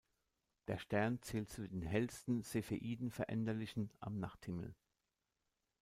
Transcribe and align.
Der 0.67 0.79
Stern 0.79 1.21
zählt 1.21 1.51
zu 1.51 1.67
den 1.67 1.83
hellsten 1.83 2.41
Cepheiden-Veränderlichen 2.41 3.91
am 3.99 4.19
Nachthimmel. 4.19 4.73